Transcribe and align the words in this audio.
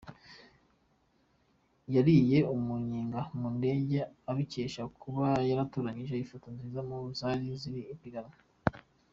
Yariye 1.95 2.37
umunyenga 2.55 3.19
mu 3.37 3.47
ndege 3.57 3.97
abikesha 4.29 4.83
kuba 4.99 5.27
yaratoranyije 5.49 6.15
ifoto 6.23 6.47
nziza 6.53 6.79
mu 6.87 6.97
zari 7.19 7.43
mu 7.73 7.77
ipiganwa. 7.95 8.35